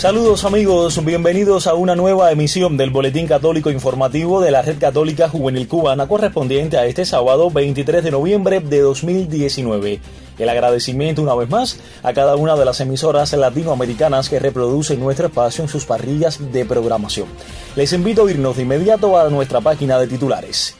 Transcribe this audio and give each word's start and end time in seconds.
Saludos 0.00 0.46
amigos, 0.46 1.04
bienvenidos 1.04 1.66
a 1.66 1.74
una 1.74 1.94
nueva 1.94 2.32
emisión 2.32 2.78
del 2.78 2.88
Boletín 2.88 3.26
Católico 3.26 3.70
Informativo 3.70 4.40
de 4.40 4.50
la 4.50 4.62
Red 4.62 4.78
Católica 4.78 5.28
Juvenil 5.28 5.68
Cubana 5.68 6.08
correspondiente 6.08 6.78
a 6.78 6.86
este 6.86 7.04
sábado 7.04 7.50
23 7.50 8.02
de 8.02 8.10
noviembre 8.10 8.60
de 8.60 8.80
2019. 8.80 10.00
El 10.38 10.48
agradecimiento 10.48 11.20
una 11.20 11.34
vez 11.34 11.50
más 11.50 11.78
a 12.02 12.14
cada 12.14 12.36
una 12.36 12.56
de 12.56 12.64
las 12.64 12.80
emisoras 12.80 13.30
latinoamericanas 13.34 14.30
que 14.30 14.38
reproducen 14.38 15.00
nuestro 15.00 15.26
espacio 15.26 15.64
en 15.64 15.68
sus 15.68 15.84
parrillas 15.84 16.50
de 16.50 16.64
programación. 16.64 17.28
Les 17.76 17.92
invito 17.92 18.26
a 18.26 18.30
irnos 18.30 18.56
de 18.56 18.62
inmediato 18.62 19.20
a 19.20 19.28
nuestra 19.28 19.60
página 19.60 19.98
de 19.98 20.06
titulares. 20.06 20.76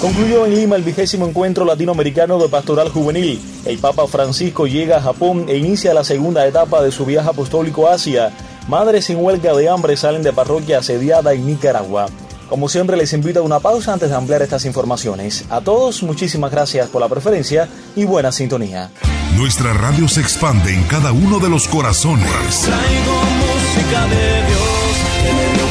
Concluyó 0.00 0.46
en 0.46 0.54
Lima 0.54 0.76
el 0.76 0.84
vigésimo 0.84 1.26
encuentro 1.26 1.64
latinoamericano 1.64 2.38
de 2.38 2.48
pastoral 2.48 2.88
juvenil. 2.90 3.40
El 3.64 3.78
Papa 3.78 4.06
Francisco 4.06 4.68
llega 4.68 4.98
a 4.98 5.02
Japón 5.02 5.46
e 5.48 5.56
inicia 5.56 5.92
la 5.92 6.04
segunda 6.04 6.46
etapa 6.46 6.82
de 6.82 6.92
su 6.92 7.04
viaje 7.04 7.28
apostólico 7.28 7.88
a 7.88 7.94
Asia. 7.94 8.30
Madres 8.68 9.06
sin 9.06 9.16
huelga 9.16 9.56
de 9.56 9.68
hambre 9.68 9.96
salen 9.96 10.22
de 10.22 10.32
parroquia 10.32 10.78
asediada 10.78 11.32
en 11.32 11.46
Nicaragua. 11.46 12.06
Como 12.48 12.68
siempre 12.68 12.96
les 12.96 13.12
invito 13.12 13.40
a 13.40 13.42
una 13.42 13.58
pausa 13.58 13.92
antes 13.92 14.10
de 14.10 14.14
ampliar 14.14 14.40
estas 14.40 14.64
informaciones. 14.66 15.44
A 15.50 15.60
todos 15.62 16.04
muchísimas 16.04 16.52
gracias 16.52 16.88
por 16.88 17.00
la 17.00 17.08
preferencia 17.08 17.68
y 17.96 18.04
buena 18.04 18.30
sintonía. 18.30 18.90
Nuestra 19.36 19.72
radio 19.72 20.06
se 20.06 20.20
expande 20.20 20.74
en 20.74 20.84
cada 20.84 21.10
uno 21.10 21.40
de 21.40 21.48
los 21.48 21.66
corazones. 21.66 22.60
Traigo 22.62 23.14
música 23.14 24.06
de 24.06 24.46
Dios 24.46 25.67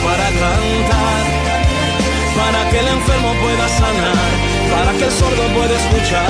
para 2.47 2.69
que 2.69 2.79
el 2.79 2.87
enfermo 2.87 3.33
pueda 3.41 3.67
sanar, 3.67 4.15
para 4.71 4.97
que 4.97 5.03
el 5.03 5.11
sordo 5.11 5.43
pueda 5.53 5.75
escuchar. 5.75 6.29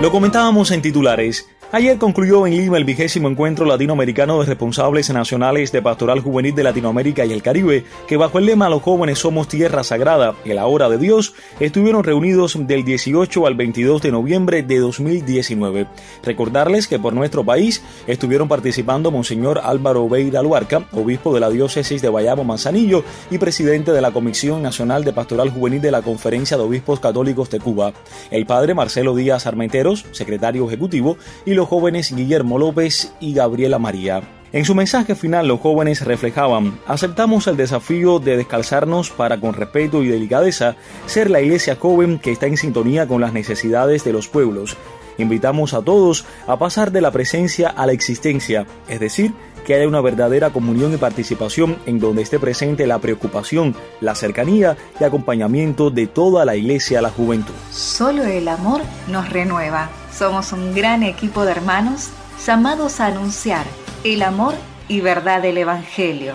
Lo 0.00 0.10
comentábamos 0.10 0.70
en 0.70 0.80
titulares. 0.80 1.46
Ayer 1.74 1.96
concluyó 1.96 2.46
en 2.46 2.54
Lima 2.54 2.76
el 2.76 2.84
vigésimo 2.84 3.30
encuentro 3.30 3.64
latinoamericano 3.64 4.38
de 4.38 4.44
responsables 4.44 5.08
nacionales 5.08 5.72
de 5.72 5.80
pastoral 5.80 6.20
juvenil 6.20 6.54
de 6.54 6.64
Latinoamérica 6.64 7.24
y 7.24 7.32
el 7.32 7.42
Caribe, 7.42 7.86
que 8.06 8.18
bajo 8.18 8.38
el 8.38 8.44
lema 8.44 8.68
Los 8.68 8.82
jóvenes 8.82 9.20
somos 9.20 9.48
tierra 9.48 9.82
sagrada 9.82 10.34
y 10.44 10.52
la 10.52 10.66
hora 10.66 10.90
de 10.90 10.98
Dios, 10.98 11.32
estuvieron 11.60 12.04
reunidos 12.04 12.58
del 12.66 12.84
18 12.84 13.46
al 13.46 13.54
22 13.54 14.02
de 14.02 14.12
noviembre 14.12 14.62
de 14.62 14.80
2019. 14.80 15.86
Recordarles 16.22 16.88
que 16.88 16.98
por 16.98 17.14
nuestro 17.14 17.42
país 17.42 17.82
estuvieron 18.06 18.48
participando 18.48 19.10
Monseñor 19.10 19.62
Álvaro 19.64 20.06
Beira 20.10 20.42
Luarca, 20.42 20.86
obispo 20.92 21.32
de 21.32 21.40
la 21.40 21.48
diócesis 21.48 22.02
de 22.02 22.10
Bayamo 22.10 22.44
Manzanillo 22.44 23.02
y 23.30 23.38
presidente 23.38 23.92
de 23.92 24.02
la 24.02 24.10
Comisión 24.10 24.60
Nacional 24.60 25.04
de 25.04 25.14
Pastoral 25.14 25.48
Juvenil 25.48 25.80
de 25.80 25.90
la 25.90 26.02
Conferencia 26.02 26.58
de 26.58 26.64
Obispos 26.64 27.00
Católicos 27.00 27.48
de 27.48 27.60
Cuba, 27.60 27.94
el 28.30 28.44
padre 28.44 28.74
Marcelo 28.74 29.14
Díaz 29.14 29.46
Armenteros, 29.46 30.04
secretario 30.12 30.66
ejecutivo, 30.66 31.16
y 31.46 31.54
los 31.54 31.61
jóvenes 31.68 32.14
Guillermo 32.14 32.58
López 32.58 33.12
y 33.20 33.34
Gabriela 33.34 33.78
María. 33.78 34.22
En 34.52 34.66
su 34.66 34.74
mensaje 34.74 35.14
final 35.14 35.48
los 35.48 35.60
jóvenes 35.60 36.04
reflejaban, 36.04 36.78
aceptamos 36.86 37.46
el 37.46 37.56
desafío 37.56 38.18
de 38.18 38.36
descalzarnos 38.36 39.10
para 39.10 39.40
con 39.40 39.54
respeto 39.54 40.02
y 40.02 40.08
delicadeza 40.08 40.76
ser 41.06 41.30
la 41.30 41.40
iglesia 41.40 41.76
joven 41.76 42.18
que 42.18 42.32
está 42.32 42.46
en 42.46 42.58
sintonía 42.58 43.08
con 43.08 43.22
las 43.22 43.32
necesidades 43.32 44.04
de 44.04 44.12
los 44.12 44.28
pueblos. 44.28 44.76
Invitamos 45.16 45.72
a 45.72 45.82
todos 45.82 46.26
a 46.46 46.58
pasar 46.58 46.92
de 46.92 47.00
la 47.00 47.10
presencia 47.10 47.68
a 47.68 47.86
la 47.86 47.92
existencia, 47.92 48.66
es 48.88 49.00
decir, 49.00 49.32
que 49.64 49.74
haya 49.74 49.88
una 49.88 50.00
verdadera 50.00 50.50
comunión 50.50 50.92
y 50.92 50.96
participación 50.96 51.78
en 51.86 51.98
donde 51.98 52.22
esté 52.22 52.38
presente 52.38 52.86
la 52.86 52.98
preocupación, 52.98 53.74
la 54.00 54.14
cercanía 54.14 54.76
y 55.00 55.04
acompañamiento 55.04 55.90
de 55.90 56.06
toda 56.06 56.44
la 56.44 56.56
iglesia 56.56 56.98
a 56.98 57.02
la 57.02 57.10
juventud. 57.10 57.54
Solo 57.70 58.24
el 58.24 58.48
amor 58.48 58.82
nos 59.08 59.30
renueva. 59.30 59.88
Somos 60.16 60.52
un 60.52 60.74
gran 60.74 61.02
equipo 61.02 61.44
de 61.44 61.52
hermanos 61.52 62.10
llamados 62.46 63.00
a 63.00 63.06
anunciar 63.06 63.64
el 64.04 64.22
amor 64.22 64.54
y 64.88 65.00
verdad 65.00 65.42
del 65.42 65.58
Evangelio. 65.58 66.34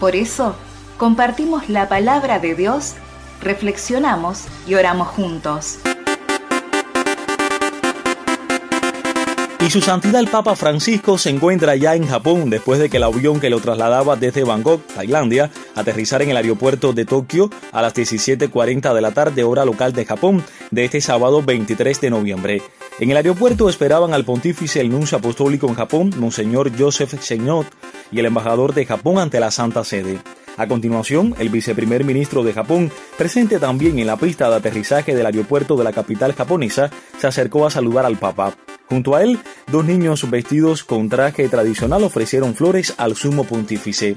Por 0.00 0.16
eso, 0.16 0.56
compartimos 0.96 1.68
la 1.68 1.88
palabra 1.88 2.38
de 2.38 2.54
Dios, 2.54 2.94
reflexionamos 3.40 4.44
y 4.66 4.74
oramos 4.74 5.08
juntos. 5.08 5.78
Y 9.64 9.70
su 9.70 9.80
santidad 9.80 10.20
el 10.20 10.26
Papa 10.26 10.56
Francisco 10.56 11.18
se 11.18 11.30
encuentra 11.30 11.76
ya 11.76 11.94
en 11.94 12.08
Japón 12.08 12.50
después 12.50 12.80
de 12.80 12.90
que 12.90 12.96
el 12.96 13.04
avión 13.04 13.38
que 13.38 13.48
lo 13.48 13.60
trasladaba 13.60 14.16
desde 14.16 14.42
Bangkok, 14.42 14.84
Tailandia, 14.92 15.50
aterrizara 15.76 16.24
en 16.24 16.30
el 16.30 16.36
aeropuerto 16.36 16.92
de 16.92 17.04
Tokio 17.04 17.48
a 17.70 17.80
las 17.80 17.94
17.40 17.94 18.92
de 18.92 19.00
la 19.00 19.12
tarde 19.12 19.44
hora 19.44 19.64
local 19.64 19.92
de 19.92 20.04
Japón 20.04 20.42
de 20.72 20.84
este 20.84 21.00
sábado 21.00 21.42
23 21.42 22.00
de 22.00 22.10
noviembre. 22.10 22.62
En 23.02 23.10
el 23.10 23.16
aeropuerto 23.16 23.68
esperaban 23.68 24.14
al 24.14 24.24
pontífice 24.24 24.80
el 24.80 24.88
nuncio 24.88 25.18
apostólico 25.18 25.66
en 25.66 25.74
Japón, 25.74 26.12
Monseñor 26.18 26.70
Joseph 26.78 27.20
Señot, 27.20 27.66
y 28.12 28.20
el 28.20 28.26
embajador 28.26 28.74
de 28.74 28.86
Japón 28.86 29.18
ante 29.18 29.40
la 29.40 29.50
Santa 29.50 29.82
Sede. 29.82 30.20
A 30.56 30.68
continuación, 30.68 31.34
el 31.40 31.48
viceprimer 31.48 32.04
ministro 32.04 32.44
de 32.44 32.52
Japón, 32.52 32.92
presente 33.18 33.58
también 33.58 33.98
en 33.98 34.06
la 34.06 34.16
pista 34.16 34.48
de 34.48 34.54
aterrizaje 34.54 35.16
del 35.16 35.26
aeropuerto 35.26 35.76
de 35.76 35.82
la 35.82 35.92
capital 35.92 36.32
japonesa, 36.32 36.92
se 37.18 37.26
acercó 37.26 37.66
a 37.66 37.70
saludar 37.70 38.06
al 38.06 38.18
Papa. 38.18 38.54
Junto 38.88 39.16
a 39.16 39.24
él, 39.24 39.40
dos 39.66 39.84
niños 39.84 40.30
vestidos 40.30 40.84
con 40.84 41.08
traje 41.08 41.48
tradicional 41.48 42.04
ofrecieron 42.04 42.54
flores 42.54 42.94
al 42.98 43.16
sumo 43.16 43.42
pontífice. 43.42 44.16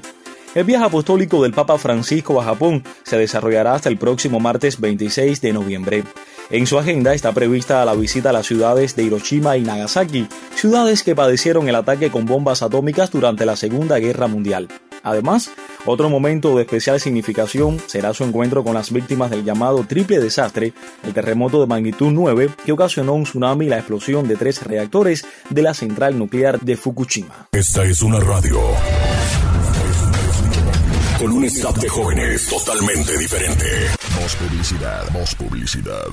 El 0.54 0.62
viaje 0.62 0.84
apostólico 0.84 1.42
del 1.42 1.52
Papa 1.52 1.76
Francisco 1.76 2.40
a 2.40 2.44
Japón 2.44 2.84
se 3.02 3.18
desarrollará 3.18 3.74
hasta 3.74 3.88
el 3.88 3.98
próximo 3.98 4.38
martes 4.38 4.80
26 4.80 5.40
de 5.40 5.52
noviembre. 5.52 6.04
En 6.48 6.64
su 6.66 6.78
agenda 6.78 7.12
está 7.12 7.32
prevista 7.32 7.84
la 7.84 7.94
visita 7.94 8.30
a 8.30 8.32
las 8.32 8.46
ciudades 8.46 8.94
de 8.94 9.02
Hiroshima 9.02 9.56
y 9.56 9.62
Nagasaki, 9.62 10.28
ciudades 10.54 11.02
que 11.02 11.16
padecieron 11.16 11.68
el 11.68 11.74
ataque 11.74 12.08
con 12.10 12.24
bombas 12.24 12.62
atómicas 12.62 13.10
durante 13.10 13.44
la 13.44 13.56
Segunda 13.56 13.98
Guerra 13.98 14.28
Mundial. 14.28 14.68
Además, 15.02 15.50
otro 15.86 16.08
momento 16.08 16.56
de 16.56 16.62
especial 16.62 17.00
significación 17.00 17.80
será 17.86 18.14
su 18.14 18.22
encuentro 18.22 18.62
con 18.62 18.74
las 18.74 18.92
víctimas 18.92 19.30
del 19.30 19.44
llamado 19.44 19.84
triple 19.88 20.20
desastre, 20.20 20.72
el 21.04 21.12
terremoto 21.12 21.60
de 21.60 21.66
magnitud 21.66 22.12
9 22.12 22.50
que 22.64 22.72
ocasionó 22.72 23.14
un 23.14 23.24
tsunami 23.24 23.66
y 23.66 23.68
la 23.68 23.78
explosión 23.78 24.28
de 24.28 24.36
tres 24.36 24.62
reactores 24.62 25.26
de 25.50 25.62
la 25.62 25.74
central 25.74 26.16
nuclear 26.16 26.60
de 26.60 26.76
Fukushima. 26.76 27.48
Esta 27.50 27.84
es 27.84 28.02
una 28.02 28.20
radio 28.20 28.60
con 31.18 31.32
un 31.32 31.44
staff 31.44 31.76
de 31.78 31.88
jóvenes 31.88 32.46
totalmente 32.48 33.16
diferente. 33.16 33.66
Voz 34.20 34.34
publicidad, 34.36 35.02
voz 35.12 35.34
publicidad. 35.34 36.06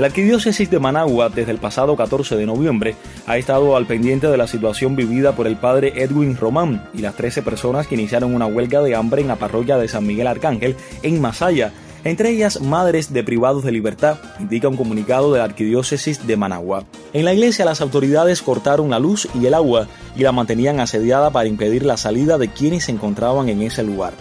La 0.00 0.06
arquidiócesis 0.06 0.70
de 0.70 0.78
Managua, 0.78 1.28
desde 1.28 1.52
el 1.52 1.58
pasado 1.58 1.94
14 1.94 2.34
de 2.34 2.46
noviembre, 2.46 2.96
ha 3.26 3.36
estado 3.36 3.76
al 3.76 3.84
pendiente 3.84 4.28
de 4.28 4.38
la 4.38 4.46
situación 4.46 4.96
vivida 4.96 5.36
por 5.36 5.46
el 5.46 5.56
padre 5.56 5.92
Edwin 5.94 6.38
Román 6.38 6.88
y 6.94 7.02
las 7.02 7.16
13 7.16 7.42
personas 7.42 7.86
que 7.86 7.96
iniciaron 7.96 8.34
una 8.34 8.46
huelga 8.46 8.80
de 8.80 8.94
hambre 8.94 9.20
en 9.20 9.28
la 9.28 9.36
parroquia 9.36 9.76
de 9.76 9.88
San 9.88 10.06
Miguel 10.06 10.26
Arcángel 10.26 10.74
en 11.02 11.20
Masaya, 11.20 11.74
entre 12.02 12.30
ellas 12.30 12.62
madres 12.62 13.12
de 13.12 13.22
privados 13.22 13.62
de 13.62 13.72
libertad, 13.72 14.16
indica 14.38 14.68
un 14.68 14.78
comunicado 14.78 15.34
de 15.34 15.40
la 15.40 15.44
Arquidiócesis 15.44 16.26
de 16.26 16.38
Managua. 16.38 16.84
En 17.12 17.26
la 17.26 17.34
iglesia 17.34 17.66
las 17.66 17.82
autoridades 17.82 18.40
cortaron 18.40 18.88
la 18.88 18.98
luz 18.98 19.28
y 19.34 19.44
el 19.44 19.52
agua 19.52 19.86
y 20.16 20.22
la 20.22 20.32
mantenían 20.32 20.80
asediada 20.80 21.28
para 21.28 21.46
impedir 21.46 21.84
la 21.84 21.98
salida 21.98 22.38
de 22.38 22.48
quienes 22.48 22.84
se 22.84 22.92
encontraban 22.92 23.50
en 23.50 23.60
ese 23.60 23.82
lugar. 23.82 24.14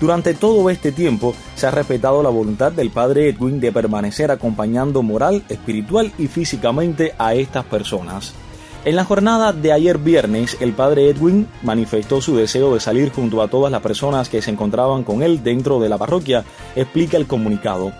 Durante 0.00 0.32
todo 0.32 0.70
este 0.70 0.92
tiempo 0.92 1.34
se 1.54 1.66
ha 1.66 1.70
respetado 1.70 2.22
la 2.22 2.30
voluntad 2.30 2.72
del 2.72 2.90
padre 2.90 3.28
Edwin 3.28 3.60
de 3.60 3.70
permanecer 3.70 4.30
acompañando 4.30 5.02
moral, 5.02 5.42
espiritual 5.50 6.10
y 6.16 6.26
físicamente 6.26 7.12
a 7.18 7.34
estas 7.34 7.66
personas. 7.66 8.32
En 8.86 8.96
la 8.96 9.04
jornada 9.04 9.52
de 9.52 9.74
ayer 9.74 9.98
viernes, 9.98 10.56
el 10.60 10.72
padre 10.72 11.10
Edwin 11.10 11.46
manifestó 11.62 12.22
su 12.22 12.34
deseo 12.34 12.72
de 12.72 12.80
salir 12.80 13.12
junto 13.12 13.42
a 13.42 13.48
todas 13.48 13.70
las 13.70 13.82
personas 13.82 14.30
que 14.30 14.40
se 14.40 14.50
encontraban 14.50 15.04
con 15.04 15.22
él 15.22 15.42
dentro 15.42 15.78
de 15.80 15.90
la 15.90 15.98
parroquia, 15.98 16.44
explica 16.74 17.18
el 17.18 17.26
comunicado. 17.26 17.92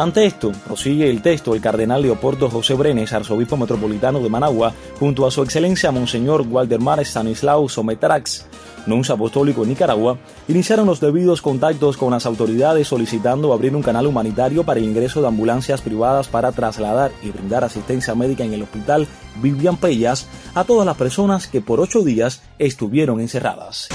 Ante 0.00 0.24
esto, 0.24 0.50
prosigue 0.66 1.10
el 1.10 1.20
texto 1.20 1.54
el 1.54 1.60
cardenal 1.60 2.00
Leopoldo 2.00 2.48
José 2.48 2.72
Brenes, 2.72 3.12
arzobispo 3.12 3.58
metropolitano 3.58 4.20
de 4.20 4.30
Managua, 4.30 4.72
junto 4.98 5.26
a 5.26 5.30
su 5.30 5.42
excelencia 5.42 5.92
Monseñor 5.92 6.46
Waldemar 6.48 7.00
Stanislao 7.00 7.68
Sometrax, 7.68 8.46
nuncio 8.86 9.14
apostólico 9.14 9.62
en 9.62 9.68
Nicaragua, 9.68 10.16
iniciaron 10.48 10.86
los 10.86 11.00
debidos 11.00 11.42
contactos 11.42 11.98
con 11.98 12.12
las 12.12 12.24
autoridades 12.24 12.88
solicitando 12.88 13.52
abrir 13.52 13.76
un 13.76 13.82
canal 13.82 14.06
humanitario 14.06 14.64
para 14.64 14.80
el 14.80 14.86
ingreso 14.86 15.20
de 15.20 15.28
ambulancias 15.28 15.82
privadas 15.82 16.28
para 16.28 16.50
trasladar 16.50 17.12
y 17.22 17.28
brindar 17.28 17.62
asistencia 17.62 18.14
médica 18.14 18.42
en 18.42 18.54
el 18.54 18.62
hospital 18.62 19.06
Vivian 19.42 19.76
Pellas 19.76 20.28
a 20.54 20.64
todas 20.64 20.86
las 20.86 20.96
personas 20.96 21.46
que 21.46 21.60
por 21.60 21.78
ocho 21.78 22.00
días 22.00 22.40
estuvieron 22.58 23.20
encerradas 23.20 23.90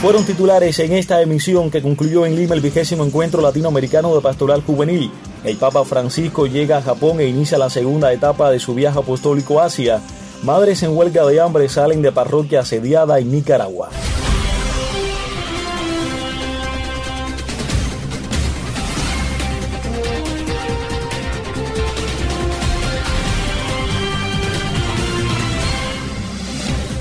fueron 0.00 0.24
titulares 0.24 0.78
en 0.78 0.94
esta 0.94 1.20
emisión 1.20 1.70
que 1.70 1.82
concluyó 1.82 2.24
en 2.24 2.34
Lima 2.34 2.54
el 2.54 2.62
vigésimo 2.62 3.04
encuentro 3.04 3.42
latinoamericano 3.42 4.14
de 4.14 4.22
pastoral 4.22 4.62
juvenil. 4.62 5.10
El 5.44 5.58
Papa 5.58 5.84
Francisco 5.84 6.46
llega 6.46 6.78
a 6.78 6.82
Japón 6.82 7.20
e 7.20 7.26
inicia 7.26 7.58
la 7.58 7.68
segunda 7.68 8.10
etapa 8.10 8.50
de 8.50 8.58
su 8.58 8.74
viaje 8.74 8.98
apostólico 8.98 9.60
a 9.60 9.66
Asia. 9.66 10.00
Madres 10.42 10.82
en 10.84 10.96
huelga 10.96 11.26
de 11.26 11.38
hambre 11.38 11.68
salen 11.68 12.00
de 12.00 12.12
parroquia 12.12 12.60
asediada 12.60 13.18
en 13.18 13.30
Nicaragua. 13.30 13.90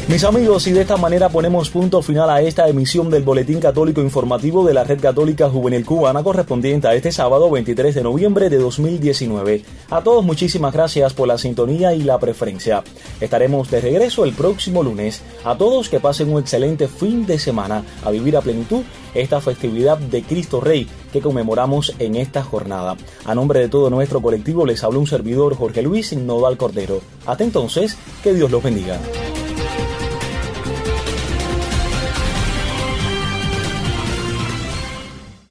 Mis 0.10 0.24
amigos, 0.24 0.66
y 0.66 0.72
de 0.72 0.82
esta 0.82 0.98
manera 0.98 1.30
ponemos 1.30 1.70
punto 1.70 2.02
final 2.02 2.32
a 2.32 2.42
esta 2.42 2.68
emisión 2.68 3.12
del 3.12 3.22
Boletín 3.22 3.60
Católico 3.60 4.02
Informativo 4.02 4.66
de 4.66 4.74
la 4.74 4.84
Red 4.84 5.02
Católica 5.02 5.52
Juvenil 5.52 5.86
Cubana 5.86 6.24
correspondiente 6.24 6.88
a 6.88 6.96
este 6.96 7.12
sábado 7.12 7.52
23 7.52 7.94
de 7.94 8.02
noviembre 8.02 8.50
de 8.50 8.58
2019. 8.58 9.64
A 9.92 10.02
todos 10.02 10.26
muchísimas 10.26 10.74
gracias 10.74 11.14
por 11.14 11.28
la 11.28 11.38
sintonía 11.38 11.94
y 11.94 12.02
la 12.02 12.18
preferencia. 12.18 12.84
Estaremos 13.22 13.70
de 13.70 13.82
regreso 13.82 14.26
el 14.26 14.34
próximo 14.34 14.82
lunes. 14.82 15.22
A 15.46 15.56
todos 15.56 15.90
que 15.90 16.00
pasen 16.00 16.34
un 16.34 16.42
excelente 16.42 16.88
fin 16.88 17.28
de 17.28 17.38
semana 17.38 17.84
a 18.04 18.10
vivir 18.10 18.36
a 18.36 18.42
plenitud 18.42 18.82
esta 19.14 19.40
festividad 19.42 20.00
de 20.00 20.24
Cristo 20.24 20.60
Rey 20.60 20.88
que 21.14 21.22
conmemoramos 21.22 21.94
en 22.00 22.16
esta 22.16 22.42
jornada. 22.42 22.98
A 23.26 23.36
nombre 23.36 23.60
de 23.60 23.70
todo 23.70 23.92
nuestro 23.92 24.24
colectivo 24.24 24.66
les 24.66 24.84
habla 24.84 24.98
un 24.98 25.06
servidor 25.06 25.56
Jorge 25.56 25.84
Luis 25.84 26.14
Nodal 26.14 26.58
Cordero. 26.58 27.00
Hasta 27.28 27.44
entonces, 27.44 27.96
que 28.24 28.34
Dios 28.34 28.50
los 28.50 28.64
bendiga. 28.64 29.00